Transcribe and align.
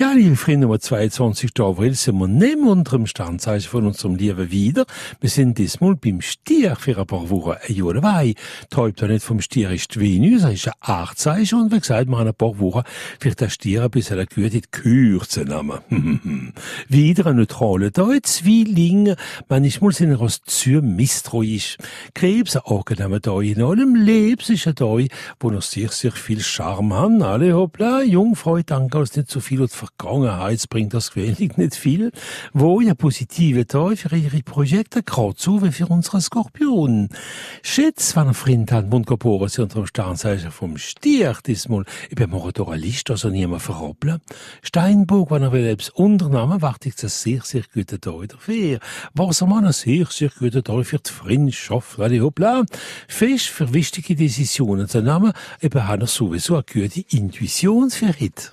Ja, 0.00 0.12
liebe 0.12 0.34
Freunde, 0.34 0.66
am 0.66 0.80
22. 0.80 1.50
April 1.60 1.94
sind 1.94 2.16
wir 2.16 2.26
nicht 2.26 2.56
unter 2.56 2.96
dem 2.96 3.06
Sternzeichen 3.06 3.68
von 3.68 3.86
unserem 3.86 4.14
Leben 4.14 4.50
wieder. 4.50 4.86
Wir 5.20 5.28
sind 5.28 5.58
diesmal 5.58 5.94
beim 5.94 6.22
Stier 6.22 6.74
für 6.76 6.96
ein 6.96 7.06
paar 7.06 7.28
Wochen 7.28 7.56
ein 7.60 7.74
Jahr 7.74 7.92
dabei. 7.92 8.32
Die 8.72 8.76
Hauptplanet 8.76 9.22
vom 9.22 9.42
Stier 9.42 9.70
ist 9.70 10.00
Venus, 10.00 10.44
er 10.44 10.52
ist 10.52 10.68
ein 10.68 10.72
Achtzeichen 10.80 11.60
und 11.60 11.70
wie 11.70 11.80
gesagt, 11.80 12.08
wir 12.08 12.16
haben 12.16 12.28
ein 12.28 12.34
paar 12.34 12.58
Wochen 12.58 12.80
wird 13.20 13.42
der 13.42 13.50
Stier 13.50 13.82
ein 13.82 13.90
bisschen 13.90 14.18
in 14.18 14.48
die 14.48 14.62
Kürze 14.70 15.44
nehmen. 15.44 16.54
wieder 16.88 17.26
ein 17.26 17.36
neutraler 17.36 17.92
Tag, 17.92 18.24
Zwillinge, 18.24 19.16
manchmal 19.50 19.92
sind 19.92 20.08
wir 20.08 20.20
aus 20.22 20.40
zu 20.40 20.80
misstrauisch. 20.80 21.76
Krebs, 22.14 22.56
ein 22.56 22.62
angenehmer 22.64 23.20
Tag 23.20 23.42
in 23.42 23.62
allem, 23.62 23.96
Lebens 23.96 24.48
ist 24.48 24.66
ein 24.66 24.76
Tag, 24.76 25.08
wo 25.40 25.50
noch 25.50 25.60
sehr, 25.60 25.90
sehr 25.90 26.12
viel 26.12 26.40
Charme 26.40 26.94
haben. 26.94 27.22
Alle 27.22 27.52
hoppla, 27.52 28.00
Jungfrau, 28.00 28.60
danke, 28.64 28.98
dass 28.98 29.14
nicht 29.14 29.30
so 29.30 29.40
viel 29.40 29.68
Vergangenheit 29.98 30.68
bringt 30.68 30.94
das 30.94 31.12
gewöhnlich 31.12 31.56
nicht 31.56 31.74
viel, 31.74 32.10
wo 32.52 32.80
ja 32.80 32.94
positive 32.94 33.66
Teil 33.66 33.96
für 33.96 34.14
ihre 34.16 34.42
Projekte, 34.42 35.02
gerade 35.02 35.34
so 35.36 35.62
wie 35.62 35.72
für 35.72 35.86
unsere 35.86 36.20
Skorpion. 36.20 37.08
Schätz, 37.62 38.16
wenn 38.16 38.28
ein 38.28 38.34
Freund 38.34 38.72
hat, 38.72 38.92
und 38.92 39.06
geboren 39.06 39.48
sind 39.48 39.64
unter 39.64 39.80
dem 39.80 39.86
Sternzeichen 39.86 40.50
vom 40.50 40.78
Stier, 40.78 41.36
diesmal, 41.46 41.84
ich 42.08 42.14
bin 42.14 42.30
mir 42.30 42.52
doch 42.52 42.68
eine 42.68 42.80
Liste, 42.80 43.12
also 43.12 43.28
niemand 43.28 43.62
verroppeln. 43.62 44.20
Steinbock, 44.62 45.30
wenn 45.30 45.42
er 45.42 45.52
will 45.52 45.66
etwas 45.66 45.90
unternehmen, 45.90 46.62
wartet 46.62 46.94
es 46.96 47.04
ein 47.04 47.08
sehr, 47.08 47.42
sehr 47.42 47.62
guter 47.72 48.00
Tag 48.00 48.28
dafür. 48.28 48.78
Wassermann, 49.14 49.66
ein 49.66 49.72
sehr, 49.72 50.06
sehr 50.06 50.30
guter 50.30 50.64
Tag 50.64 50.86
für 50.86 50.98
die 50.98 51.10
Freundschaft, 51.10 51.98
alle 51.98 52.20
hoppla. 52.20 52.64
Fisch, 53.08 53.50
für 53.50 53.72
wichtige 53.74 54.16
Decisionen 54.16 54.88
zu 54.88 55.02
nehmen, 55.02 55.32
eben 55.60 55.86
hat 55.86 56.00
er 56.00 56.06
sowieso 56.06 56.54
eine 56.54 56.64
gute 56.64 57.00
Intuition 57.16 57.90
für 57.90 58.08
heute. 58.08 58.48